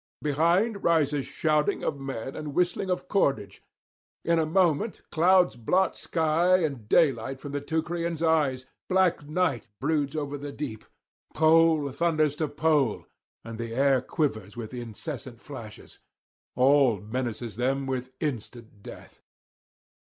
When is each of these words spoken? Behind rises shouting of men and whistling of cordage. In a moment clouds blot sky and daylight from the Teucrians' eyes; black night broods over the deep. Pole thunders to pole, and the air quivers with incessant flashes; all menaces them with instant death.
Behind 0.23 0.83
rises 0.83 1.27
shouting 1.27 1.83
of 1.83 1.99
men 1.99 2.35
and 2.35 2.55
whistling 2.55 2.89
of 2.89 3.07
cordage. 3.07 3.61
In 4.25 4.39
a 4.39 4.47
moment 4.47 5.03
clouds 5.11 5.55
blot 5.55 5.95
sky 5.95 6.57
and 6.63 6.89
daylight 6.89 7.39
from 7.39 7.51
the 7.51 7.61
Teucrians' 7.61 8.23
eyes; 8.23 8.65
black 8.89 9.27
night 9.27 9.67
broods 9.79 10.15
over 10.15 10.39
the 10.39 10.51
deep. 10.51 10.85
Pole 11.35 11.91
thunders 11.91 12.35
to 12.37 12.47
pole, 12.47 13.05
and 13.45 13.59
the 13.59 13.75
air 13.75 14.01
quivers 14.01 14.57
with 14.57 14.73
incessant 14.73 15.39
flashes; 15.39 15.99
all 16.55 16.99
menaces 16.99 17.55
them 17.55 17.85
with 17.85 18.09
instant 18.19 18.81
death. 18.81 19.21